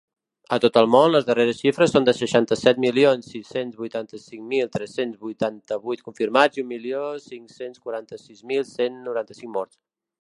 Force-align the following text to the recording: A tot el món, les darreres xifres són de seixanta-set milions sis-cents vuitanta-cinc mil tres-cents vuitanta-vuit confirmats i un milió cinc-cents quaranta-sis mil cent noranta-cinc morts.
A 0.55 0.57
tot 0.61 0.77
el 0.79 0.87
món, 0.93 1.09
les 1.15 1.25
darreres 1.25 1.59
xifres 1.65 1.93
són 1.95 2.07
de 2.07 2.15
seixanta-set 2.19 2.81
milions 2.85 3.27
sis-cents 3.33 3.77
vuitanta-cinc 3.83 4.47
mil 4.55 4.73
tres-cents 4.77 5.21
vuitanta-vuit 5.27 6.03
confirmats 6.09 6.61
i 6.61 6.65
un 6.67 6.73
milió 6.75 7.05
cinc-cents 7.29 7.85
quaranta-sis 7.87 8.45
mil 8.55 8.67
cent 8.75 9.03
noranta-cinc 9.09 9.57
morts. 9.61 9.81